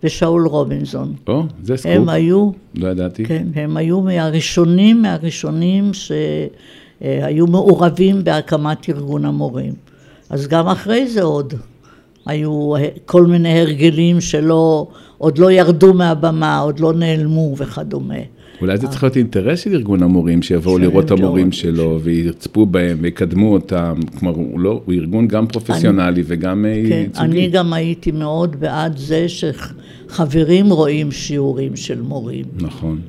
[0.02, 1.14] ושאול רובינזון.
[1.28, 1.92] או, זה סקופ.
[1.92, 2.50] הם היו...
[2.74, 3.24] לא ידעתי.
[3.24, 9.72] כן, הם היו מהראשונים, מהראשונים שהיו מעורבים בהקמת ארגון המורים.
[10.30, 11.54] אז גם אחרי זה עוד.
[12.26, 12.72] היו
[13.06, 18.14] כל מיני הרגלים שלא, עוד לא ירדו מהבמה, עוד לא נעלמו וכדומה.
[18.60, 22.98] אולי זה צריך להיות אינטרס של ארגון המורים, שיבואו לראות את המורים שלו ויצפו בהם
[23.00, 23.94] ויקדמו אותם.
[24.18, 27.24] כלומר, הוא, לא, הוא ארגון גם פרופסיונלי אני, וגם אה, כן, ייצוגי.
[27.24, 32.44] אני גם הייתי מאוד בעד זה שחברים רואים שיעורים של מורים.
[32.56, 33.00] נכון.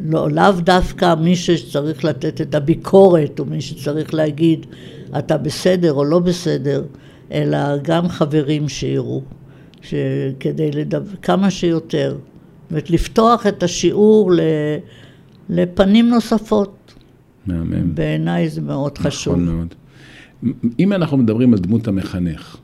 [0.00, 4.66] לא, לאו דווקא מי שצריך לתת את הביקורת, או מי שצריך להגיד,
[5.18, 6.82] אתה בסדר או לא בסדר.
[7.32, 9.22] אלא גם חברים שיראו,
[10.40, 12.16] כדי לדבר, כמה שיותר.
[12.62, 14.32] זאת אומרת, לפתוח את השיעור
[15.48, 16.94] לפנים נוספות.
[17.46, 17.94] מהמם.
[17.94, 19.34] בעיניי זה מאוד נכון חשוב.
[19.34, 19.74] נכון מאוד.
[20.78, 22.56] אם אנחנו מדברים על דמות המחנך,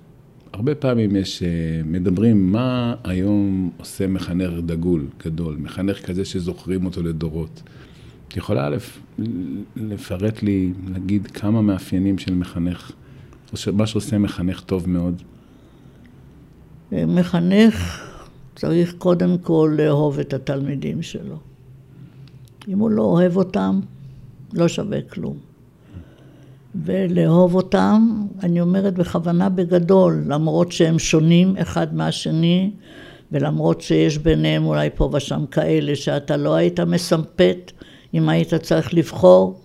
[0.53, 1.48] הרבה פעמים יש, אה,
[1.85, 7.62] מדברים מה היום עושה מחנך דגול, גדול, מחנך כזה שזוכרים אותו לדורות.
[8.29, 8.68] את יכולה
[9.77, 12.92] לפרט לי, להגיד כמה מאפיינים של מחנך
[13.73, 15.23] מה שעושה מחנך טוב מאוד?
[16.93, 18.09] מחנך
[18.57, 21.37] צריך קודם כל לאהוב את התלמידים שלו.
[22.69, 23.81] אם הוא לא אוהב אותם,
[24.53, 25.37] לא שווה כלום.
[26.75, 32.71] ולאהוב אותם, אני אומרת בכוונה בגדול, למרות שהם שונים אחד מהשני,
[33.33, 37.73] ולמרות שיש ביניהם אולי פה ושם כאלה שאתה לא היית מסמפת
[38.15, 39.61] אם היית צריך לבחור,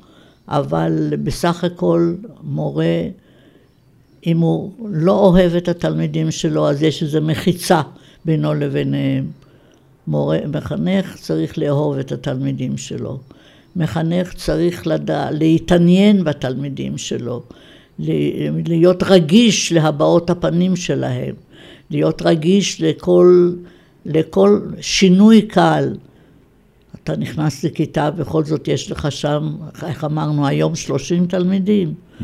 [0.47, 3.02] אבל בסך הכל מורה
[4.25, 7.82] אם הוא לא אוהב את התלמידים שלו, אז יש איזו מחיצה
[8.25, 9.27] בינו לביניהם.
[10.08, 13.19] מורה, מחנך צריך לאהוב את התלמידים שלו.
[13.75, 17.43] מחנך צריך לדע, להתעניין בתלמידים שלו,
[17.99, 21.36] להיות רגיש להבעות הפנים שלהם,
[21.89, 23.53] להיות רגיש לכל,
[24.06, 25.93] לכל שינוי קל.
[27.03, 31.93] אתה נכנס לכיתה, בכל זאת יש לך שם, איך אמרנו היום, שלושים תלמידים.
[31.93, 32.23] Mm-hmm.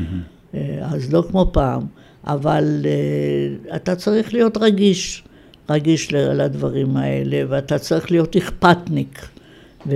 [0.56, 1.82] אה, אז לא כמו פעם,
[2.28, 5.24] אבל אה, אתה צריך להיות רגיש,
[5.70, 9.28] רגיש לדברים האלה, ואתה צריך להיות אכפתניק.
[9.88, 9.94] ו-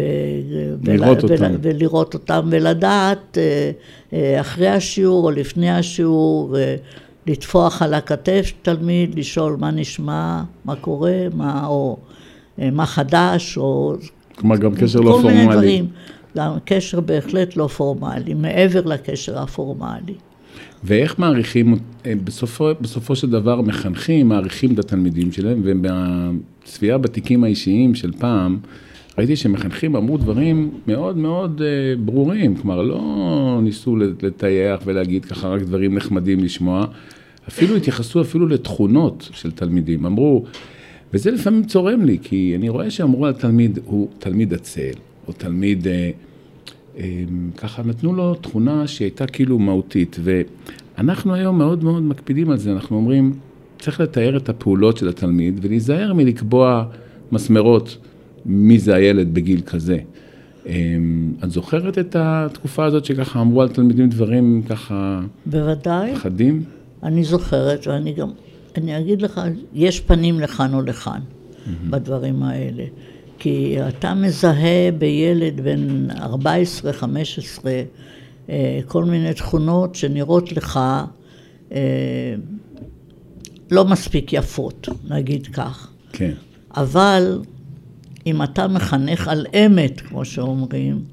[0.83, 1.55] לראות ול- אותם.
[1.61, 3.37] ולראות אותם ולדעת
[4.13, 6.55] אה, אחרי השיעור או לפני השיעור,
[7.27, 11.97] לטפוח על הכתף תלמיד, לשאול מה נשמע, מה קורה, מה, או
[12.57, 13.95] מה חדש, או...
[14.35, 15.55] כלומר, גם קשר לא כל מיני פורמלי.
[15.55, 15.87] דברים.
[16.37, 20.13] גם קשר בהחלט לא פורמלי, מעבר לקשר הפורמלי.
[20.83, 27.95] ואיך מעריכים, אה, בסופו, בסופו של דבר מחנכים, מעריכים את התלמידים שלהם, ובצפייה בתיקים האישיים
[27.95, 28.57] של פעם,
[29.17, 35.61] ראיתי שמחנכים אמרו דברים מאוד מאוד אה, ברורים, כלומר לא ניסו לטייח ולהגיד ככה רק
[35.61, 36.85] דברים נחמדים לשמוע,
[37.47, 40.45] אפילו התייחסו אפילו לתכונות של תלמידים, אמרו,
[41.13, 44.93] וזה לפעמים צורם לי, כי אני רואה שאמרו על תלמיד, הוא תלמיד עצל,
[45.27, 45.87] או תלמיד...
[45.87, 46.11] אה,
[47.57, 52.97] ככה נתנו לו תכונה שהייתה כאילו מהותית, ואנחנו היום מאוד מאוד מקפידים על זה, אנחנו
[52.97, 53.33] אומרים,
[53.79, 56.85] צריך לתאר את הפעולות של התלמיד ולהיזהר מלקבוע
[57.31, 57.97] מסמרות
[58.45, 59.97] מי זה הילד בגיל כזה.
[61.43, 65.21] את זוכרת את התקופה הזאת שככה אמרו על תלמידים דברים ככה...
[65.45, 66.15] בוודאי.
[66.15, 66.63] חדים?
[67.03, 68.29] אני זוכרת, ואני גם,
[68.77, 69.41] אני אגיד לך,
[69.73, 71.69] יש פנים לכאן או לכאן mm-hmm.
[71.89, 72.83] בדברים האלה.
[73.37, 76.13] כי אתה מזהה בילד בן 14-15
[78.49, 80.79] אה, כל מיני תכונות שנראות לך
[81.71, 82.35] אה,
[83.71, 85.91] לא מספיק יפות, נגיד כך.
[86.11, 86.33] כן.
[86.77, 87.41] אבל
[88.25, 91.03] אם אתה מחנך על אמת, כמו שאומרים,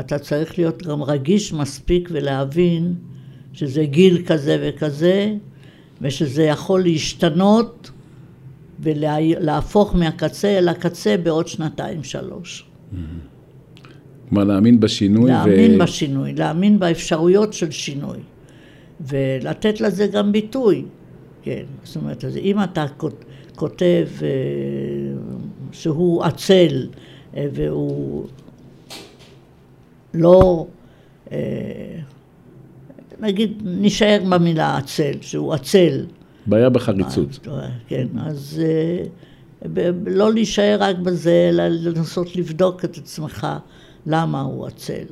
[0.00, 2.94] אתה צריך להיות גם רגיש מספיק ולהבין
[3.52, 5.34] שזה גיל כזה וכזה,
[6.00, 7.90] ושזה יכול להשתנות
[8.80, 12.66] ולהפוך מהקצה אל הקצה בעוד שנתיים שלוש.
[14.28, 15.30] כלומר להאמין בשינוי.
[15.30, 15.84] להאמין ו...
[15.84, 18.18] בשינוי, להאמין באפשרויות של שינוי.
[19.00, 20.84] ולתת לזה גם ביטוי.
[21.42, 22.86] כן, זאת אומרת, אז אם אתה
[23.54, 24.28] כותב אה,
[25.72, 26.88] שהוא עצל
[27.36, 28.26] אה, והוא
[30.14, 30.66] לא,
[31.32, 31.38] אה,
[33.20, 36.06] נגיד, נשאר במילה עצל, שהוא עצל,
[36.48, 37.48] בעיה בחריצות.
[37.88, 39.04] כן, אז אה,
[40.06, 43.46] לא להישאר רק בזה, אלא לנסות לבדוק את עצמך
[44.06, 45.04] למה הוא עצל,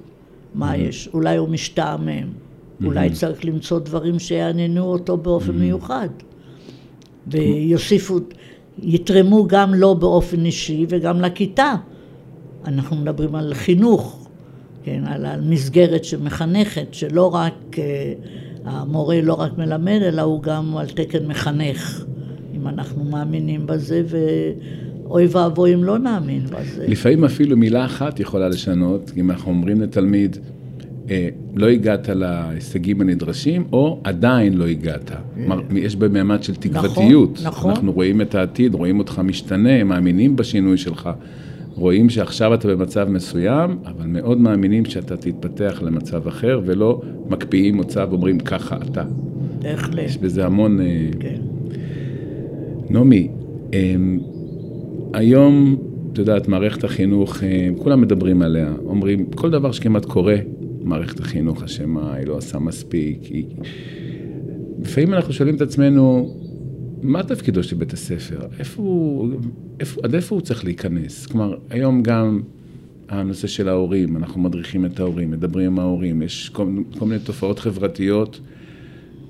[0.55, 0.77] מה mm-hmm.
[0.77, 2.87] יש, אולי הוא משתעמם, mm-hmm.
[2.87, 5.55] אולי צריך למצוא דברים שיעניינו אותו באופן mm-hmm.
[5.55, 6.09] מיוחד,
[7.27, 8.19] ויוסיפו,
[8.83, 11.75] יתרמו גם לו באופן אישי וגם לכיתה.
[12.65, 14.29] אנחנו מדברים על חינוך,
[14.85, 17.55] כן, על, על מסגרת שמחנכת, שלא רק...
[17.73, 17.79] Uh,
[18.67, 22.05] המורה לא רק מלמד, אלא הוא גם על תקן מחנך,
[22.57, 26.87] אם אנחנו מאמינים בזה, ואוי ואבוי אם לא נאמין בזה.
[26.89, 30.37] לפעמים אפילו מילה אחת יכולה לשנות, אם אנחנו אומרים לתלמיד,
[31.11, 35.11] אה, לא הגעת להישגים הנדרשים, או עדיין לא הגעת.
[35.35, 37.33] כלומר, יש במעמד של תקוותיות.
[37.33, 37.71] נכון, נכון.
[37.71, 41.11] אנחנו רואים את העתיד, רואים אותך משתנה, מאמינים בשינוי שלך.
[41.77, 48.09] רואים שעכשיו אתה במצב מסוים, אבל מאוד מאמינים שאתה תתפתח למצב אחר, ולא מקפיאים מצב
[48.11, 49.05] ואומרים ככה אתה.
[49.63, 50.05] בהחלט.
[50.05, 50.81] יש בזה המון...
[50.81, 51.41] אה, כן.
[52.91, 53.29] נעמי,
[53.73, 54.21] אמ,
[55.15, 55.77] היום,
[56.13, 60.37] את יודעת, מערכת החינוך, אה, כולם מדברים עליה, אומרים, כל דבר שכמעט קורה,
[60.83, 63.25] מערכת החינוך אשמה, היא לא עושה מספיק.
[63.25, 63.45] היא...
[64.83, 66.35] לפעמים אנחנו שואלים את עצמנו,
[67.07, 68.39] מה תפקידו של בית הספר?
[68.59, 69.31] איפה הוא,
[69.81, 71.27] איפה, עד איפה הוא צריך להיכנס?
[71.27, 72.41] כלומר, היום גם
[73.09, 77.59] הנושא של ההורים, אנחנו מדריכים את ההורים, מדברים עם ההורים, יש כל, כל מיני תופעות
[77.59, 78.41] חברתיות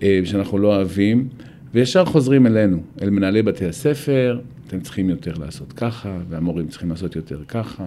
[0.02, 1.28] אה, שאנחנו לא אוהבים,
[1.74, 7.16] וישר חוזרים אלינו, אל מנהלי בתי הספר, אתם צריכים יותר לעשות ככה, והמורים צריכים לעשות
[7.16, 7.86] יותר ככה.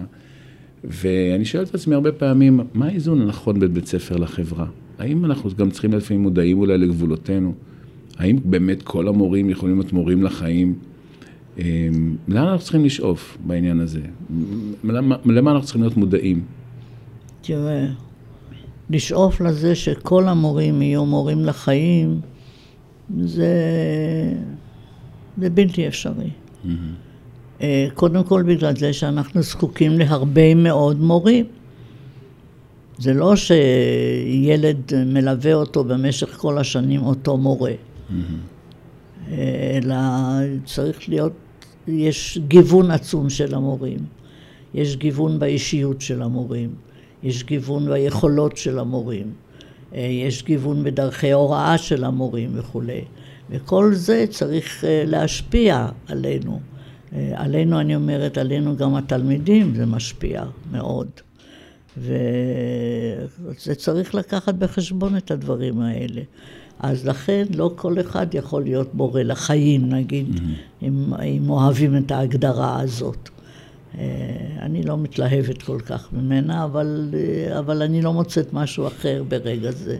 [0.84, 4.66] ואני שואל את עצמי הרבה פעמים, מה האיזון הנכון בין בית ספר לחברה?
[4.98, 7.54] האם אנחנו גם צריכים לפעמים מודעים אולי לגבולותינו?
[8.20, 10.74] האם באמת כל המורים יכולים להיות מורים לחיים?
[11.58, 14.00] אמ, לאן אנחנו צריכים לשאוף בעניין הזה?
[14.84, 16.44] למה, למה אנחנו צריכים להיות מודעים?
[17.42, 17.86] תראה,
[18.90, 22.20] לשאוף לזה שכל המורים יהיו מורים לחיים,
[23.20, 23.54] זה,
[25.38, 26.30] זה בלתי אפשרי.
[26.64, 27.60] Mm-hmm.
[27.94, 31.46] קודם כל בגלל זה שאנחנו זקוקים להרבה מאוד מורים.
[32.98, 37.72] זה לא שילד מלווה אותו במשך כל השנים אותו מורה.
[39.28, 39.96] אלא
[40.64, 41.32] צריך להיות,
[41.88, 43.98] יש גיוון עצום של המורים,
[44.74, 46.74] יש גיוון באישיות של המורים,
[47.22, 49.32] יש גיוון ביכולות של המורים,
[49.94, 53.04] אה, יש גיוון בדרכי הוראה של המורים וכולי,
[53.50, 56.60] וכל זה צריך אה, להשפיע עלינו.
[57.12, 61.08] אה, עלינו, אני אומרת, עלינו גם התלמידים, זה משפיע מאוד.
[61.98, 66.22] וזה צריך לקחת בחשבון את הדברים האלה.
[66.80, 70.84] אז לכן לא כל אחד יכול להיות מורה לחיים, נגיד, mm-hmm.
[70.84, 73.28] אם, אם אוהבים את ההגדרה הזאת.
[73.98, 74.04] אה,
[74.60, 79.70] אני לא מתלהבת כל כך ממנה, אבל, אה, אבל אני לא מוצאת משהו אחר ברגע
[79.70, 79.98] זה.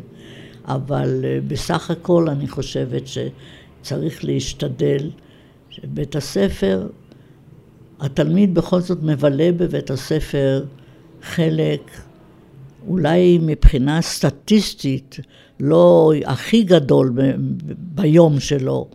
[0.64, 5.10] אבל אה, בסך הכל אני חושבת שצריך להשתדל
[5.70, 6.86] שבית הספר
[8.00, 10.64] התלמיד בכל זאת מבלה בבית הספר
[11.22, 11.90] חלק,
[12.90, 15.16] אולי מבחינה סטטיסטית,
[15.60, 17.12] לא הכי גדול
[17.76, 18.88] ביום שלו,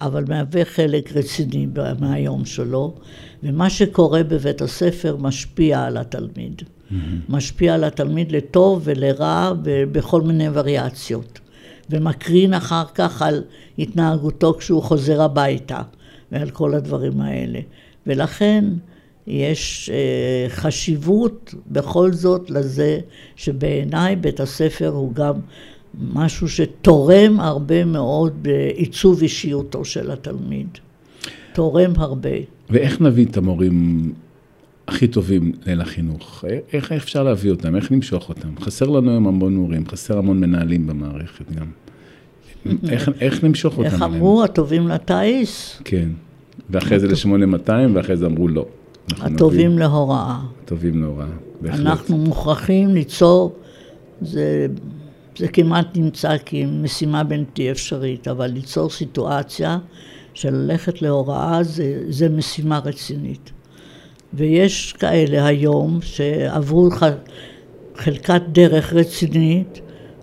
[0.00, 1.66] אבל מהווה חלק רציני
[2.00, 2.94] מהיום שלו,
[3.42, 6.62] ומה שקורה בבית הספר משפיע על התלמיד.
[7.28, 11.40] משפיע על התלמיד לטוב ולרע ובכל מיני וריאציות.
[11.90, 13.42] ומקרין אחר כך על
[13.78, 15.82] התנהגותו כשהוא חוזר הביתה
[16.32, 17.60] ועל כל הדברים האלה.
[18.06, 18.64] ולכן
[19.26, 22.98] יש אה, חשיבות בכל זאת לזה
[23.36, 25.34] שבעיניי בית הספר הוא גם
[26.12, 30.68] משהו שתורם הרבה מאוד בעיצוב אישיותו של התלמיד.
[31.52, 32.30] תורם הרבה.
[32.70, 34.12] ואיך נביא את המורים
[34.88, 36.44] הכי טובים ליל החינוך?
[36.72, 37.76] איך אפשר להביא אותם?
[37.76, 38.48] איך נמשוך אותם?
[38.60, 41.66] חסר לנו היום המון מורים, חסר המון מנהלים במערכת גם.
[42.88, 43.86] איך, איך נמשוך אותם?
[43.86, 44.02] איך?
[44.02, 46.08] אמרו, הטובים לטיס, כן.
[46.70, 48.66] ואחרי זה ל-8200, ואחרי זה אמרו לא.
[49.10, 50.40] הטובים להוראה.
[50.64, 51.26] הטובים להוראה,
[51.60, 51.80] בהחלט.
[51.80, 53.52] אנחנו מוכרחים ליצור,
[54.20, 54.66] זה,
[55.36, 59.78] זה כמעט נמצא כמשימה בלתי אפשרית, אבל ליצור סיטואציה
[60.34, 63.50] של ללכת להוראה זה, זה משימה רצינית.
[64.34, 67.02] ויש כאלה היום שעברו ח,
[67.96, 69.80] חלקת דרך רצינית,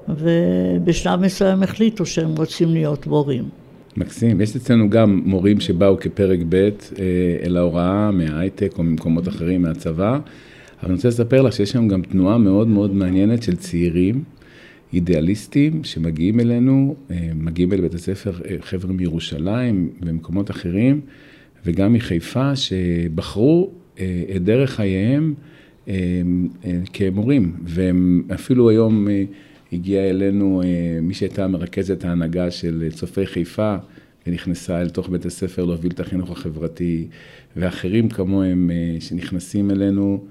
[0.10, 3.50] ובשלב מסוים החליטו שהם רוצים להיות מורים.
[3.99, 4.41] מקסים.
[4.41, 6.69] יש אצלנו גם מורים שבאו כפרק ב' אה,
[7.43, 12.01] אל ההוראה מההייטק או ממקומות אחרים, מהצבא, אבל אני רוצה לספר לך שיש שם גם
[12.01, 14.23] תנועה מאוד מאוד מעניינת של צעירים,
[14.93, 21.01] אידיאליסטים, שמגיעים אלינו, אה, מגיעים אל בית הספר אה, חבר'ה מירושלים ומקומות אחרים,
[21.65, 23.71] וגם מחיפה, שבחרו
[24.35, 25.33] את דרך חייהם
[26.93, 29.07] כמורים, והם אפילו היום...
[29.73, 33.75] הגיעה אלינו אה, מי שהייתה מרכזת ההנהגה של אה, צופי חיפה,
[34.27, 37.08] ונכנסה אל תוך בית הספר להוביל את החינוך החברתי,
[37.55, 40.23] ואחרים כמוהם אה, שנכנסים אלינו,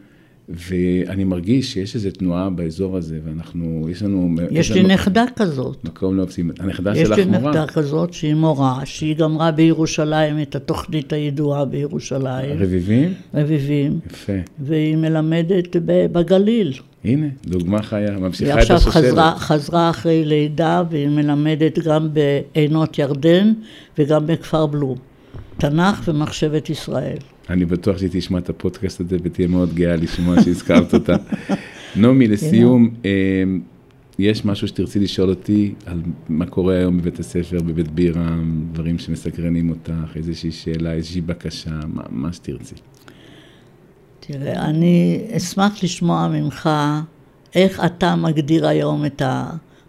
[0.49, 4.35] ואני מרגיש שיש איזו תנועה באזור הזה, ואנחנו, יש לנו...
[4.51, 5.85] יש לי נכדה כזאת.
[5.85, 7.39] מקום להוציא, הנכדה יש שלך לי מורה.
[7.39, 13.15] נכדה כזאת שהיא מורה, שהיא גמרה בירושלים את התוכנית הידועה בירושלים, רביבים?
[13.35, 14.33] רביבים, יפה.
[14.59, 16.73] והיא מלמדת בגליל.
[17.05, 19.05] הנה, דוגמה חיה, היא ממשיכה את עכשיו השושלת.
[19.05, 23.53] חזרה, חזרה אחרי לידה והיא מלמדת גם בעינות ירדן
[23.99, 24.99] וגם בכפר בלום.
[25.59, 27.19] תנ"ך ומחשבת ישראל.
[27.51, 31.17] אני בטוח שהיא תשמע את הפודקאסט הזה ותהיה מאוד גאה לשמוע שהזכרת אותה.
[31.97, 33.11] נעמי, לסיום, אה,
[34.19, 39.71] יש משהו שתרצי לשאול אותי על מה קורה היום בבית הספר, בבית בירם, דברים שמסקרנים
[39.71, 42.75] אותך, איזושהי שאלה, איזושהי בקשה, מה, מה שתרצי.
[44.21, 46.71] תראה, אני אשמח לשמוע ממך
[47.55, 49.23] איך אתה מגדיר היום את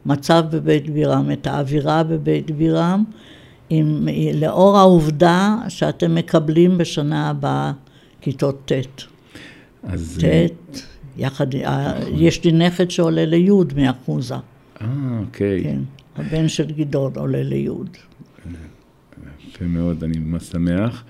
[0.06, 3.04] המצב בבית בירם, את האווירה בבית בירם,
[3.70, 7.72] עם, לאור העובדה שאתם מקבלים בשנה הבאה
[8.22, 9.04] כיתות ט'.
[9.84, 10.20] אז...
[10.24, 10.82] אה, ט',
[11.18, 11.48] יחד,
[12.16, 14.36] יש לי נכד שעולה לי' מאחוזה,
[14.82, 14.88] אה,
[15.20, 15.64] אוקיי.
[15.64, 15.80] כן.
[16.16, 17.70] הבן של גדעון עולה לי'.
[19.50, 21.04] יפה מאוד, אני ממש שמח.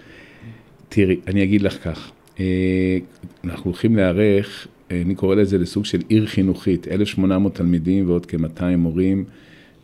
[0.89, 2.97] תראי, אני אגיד לך כך, אה,
[3.43, 8.75] אנחנו הולכים להיערך, אה, אני קורא לזה לסוג של עיר חינוכית, 1,800 תלמידים ועוד כ-200
[8.77, 9.23] מורים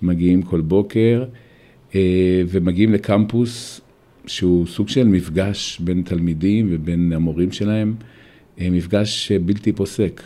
[0.02, 1.45] מגיעים כל בוקר, אה,
[2.48, 3.82] ומגיעים לקמפוס
[4.28, 7.96] שהוא סוג של מפגש בין תלמידים ובין המורים שלהם,
[8.60, 10.22] אה, מפגש בלתי פוסק.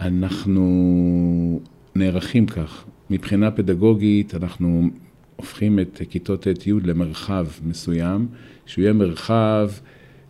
[0.00, 1.60] אנחנו
[1.94, 2.84] נערכים כך.
[3.10, 4.90] מבחינה פדגוגית, אנחנו
[5.36, 8.26] הופכים את כיתות ט'-י' למרחב מסוים,
[8.66, 9.70] שהוא יהיה מרחב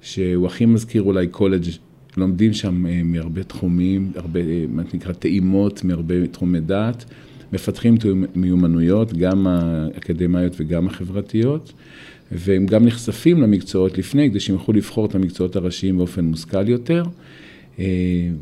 [0.01, 1.65] שהוא הכי מזכיר אולי קולג',
[2.17, 7.05] לומדים שם אה, מהרבה תחומים, הרבה, אה, מה שנקרא טעימות מהרבה תחומי דעת,
[7.53, 7.95] מפתחים
[8.35, 11.73] מיומנויות, גם האקדמיות וגם החברתיות,
[12.33, 17.03] והם גם נחשפים למקצועות לפני, כדי שהם יוכלו לבחור את המקצועות הראשיים באופן מושכל יותר.
[17.79, 17.85] אה,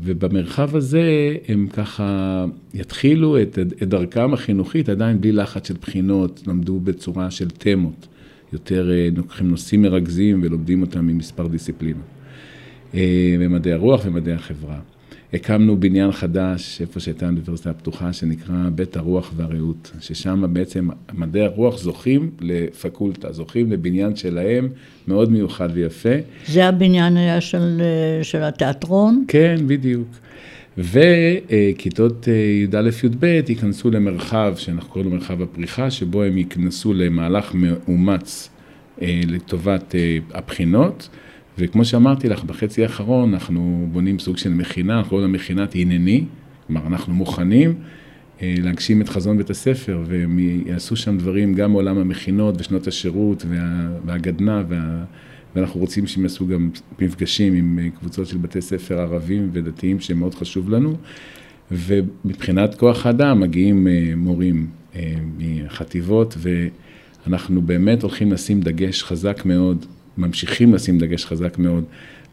[0.03, 6.79] ובמרחב הזה הם ככה יתחילו את, את דרכם החינוכית עדיין בלי לחץ של בחינות, למדו
[6.79, 8.07] בצורה של תמות,
[8.53, 12.03] יותר אה, לוקחים נושאים מרכזים ולומדים אותם ממספר דיסציפלינות.
[12.93, 14.79] אה, במדעי הרוח ומדעי החברה.
[15.33, 21.77] הקמנו בניין חדש, איפה שהייתה האוניברסיטה הפתוחה, שנקרא בית הרוח והרעות, ששם בעצם מדעי הרוח
[21.77, 24.69] זוכים לפקולטה, זוכים לבניין שלהם,
[25.07, 26.09] מאוד מיוחד ויפה.
[26.47, 27.81] זה הבניין היה של,
[28.23, 29.25] של התיאטרון?
[29.27, 30.07] כן, בדיוק.
[30.77, 38.49] וכיתות י"א-י"ב ייכנסו למרחב, שאנחנו קוראים לו מרחב הפריחה, שבו הם ייכנסו למהלך מאומץ
[39.01, 39.95] לטובת
[40.33, 41.09] הבחינות.
[41.59, 46.25] וכמו שאמרתי לך, בחצי האחרון אנחנו בונים סוג של מכינה, אנחנו קוראים לה מכינת הנני,
[46.67, 47.73] כלומר אנחנו מוכנים
[48.41, 53.89] להגשים את חזון בית הספר, והם יעשו שם דברים גם מעולם המכינות ושנות השירות וה,
[54.05, 55.03] והגדנ"ע וה,
[55.55, 60.69] ואנחנו רוצים שהם יעשו גם מפגשים עם קבוצות של בתי ספר ערבים ודתיים שמאוד חשוב
[60.69, 60.95] לנו.
[61.71, 63.87] ומבחינת כוח האדם מגיעים
[64.17, 64.67] מורים
[65.37, 66.37] מחטיבות,
[67.25, 69.85] ואנחנו באמת הולכים לשים דגש חזק מאוד,
[70.19, 71.83] ממשיכים לשים דגש חזק מאוד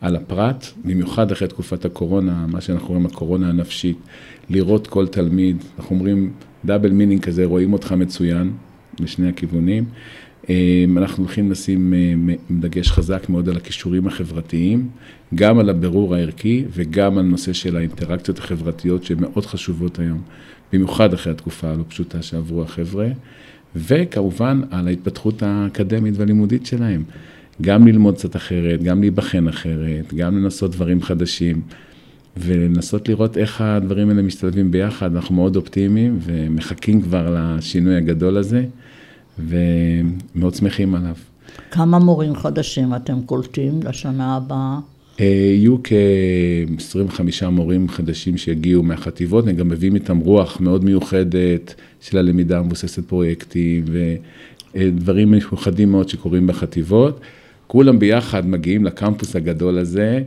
[0.00, 3.96] על הפרט, במיוחד אחרי תקופת הקורונה, מה שאנחנו רואים, הקורונה הנפשית,
[4.50, 6.32] לראות כל תלמיד, אנחנו אומרים
[6.64, 8.52] double meaning כזה, רואים אותך מצוין,
[9.00, 9.84] לשני הכיוונים.
[10.96, 11.94] אנחנו הולכים לשים
[12.50, 14.88] דגש חזק מאוד על הכישורים החברתיים,
[15.34, 20.20] גם על הבירור הערכי וגם על נושא של האינטראקציות החברתיות שהן מאוד חשובות היום,
[20.72, 23.08] במיוחד אחרי התקופה הלא פשוטה שעברו החבר'ה,
[23.76, 27.02] וכמובן על ההתפתחות האקדמית והלימודית שלהם.
[27.62, 31.60] גם ללמוד קצת אחרת, גם להיבחן אחרת, גם לנסות דברים חדשים,
[32.36, 35.16] ולנסות לראות איך הדברים האלה משתלבים ביחד.
[35.16, 38.64] אנחנו מאוד אופטימיים ומחכים כבר לשינוי הגדול הזה,
[39.38, 41.14] ומאוד שמחים עליו.
[41.70, 44.78] כמה מורים חדשים אתם קולטים לשנה הבאה?
[45.18, 52.58] יהיו כ-25 מורים חדשים שיגיעו מהחטיבות, הם גם מביאים איתם רוח מאוד מיוחדת של הלמידה
[52.58, 53.84] המבוססת פרויקטים
[54.74, 57.20] ודברים מיוחדים מאוד שקורים בחטיבות.
[57.66, 60.22] כולם ביחד מגיעים לקמפוס הגדול הזה,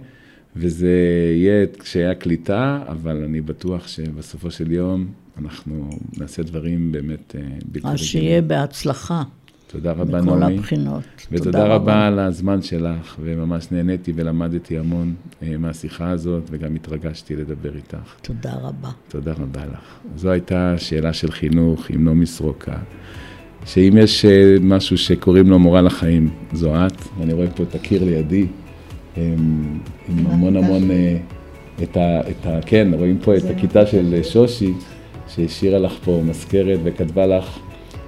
[0.55, 0.95] וזה
[1.35, 5.07] יהיה קשיי הקליטה, אבל אני בטוח שבסופו של יום
[5.41, 7.35] אנחנו נעשה דברים באמת
[7.65, 7.93] בלתי רגילים.
[7.93, 9.23] אז שיהיה בהצלחה.
[9.67, 10.31] תודה רבה, נעמי.
[10.31, 11.03] מכל הבחינות.
[11.31, 11.75] ותודה רבה.
[11.75, 15.13] רבה על הזמן שלך, וממש נהניתי ולמדתי המון
[15.59, 18.15] מהשיחה הזאת, וגם התרגשתי לדבר איתך.
[18.21, 18.89] תודה רבה.
[19.07, 19.99] תודה רבה לך.
[20.15, 22.77] זו הייתה שאלה של חינוך עם נעמי סרוקה.
[23.65, 24.25] שאם יש
[24.61, 28.45] משהו שקוראים לו מורה לחיים, זו את, ואני רואה פה את הקיר לידי,
[29.17, 30.89] עם המון המון,
[31.83, 32.59] את ה, את ה...
[32.65, 34.73] כן, רואים פה את הכיתה של שושי,
[35.27, 37.59] שהשאירה לך פה מזכרת וכתבה לך,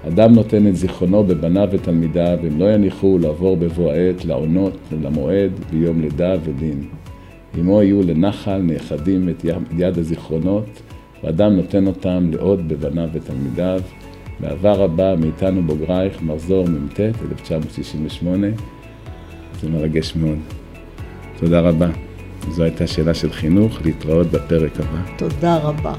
[0.07, 6.01] אדם נותן את זיכרונו בבניו ותלמידיו, הם לא יניחו לעבור בבוא העת, לעונות, למועד, ביום
[6.01, 6.83] לידה ודין.
[7.57, 9.45] עמו יהיו לנחל נאחדים את
[9.77, 10.65] יד הזיכרונות,
[11.23, 13.81] ואדם נותן אותם לעוד בבניו ותלמידיו.
[14.41, 18.47] באהבה רבה מאיתנו בוגרייך, מחזור מ"ט, 1968.
[19.61, 20.37] זה מרגש מאוד.
[21.39, 21.87] תודה רבה.
[22.49, 25.17] זו הייתה שאלה של חינוך, להתראות בפרק הבא.
[25.17, 25.93] תודה רבה.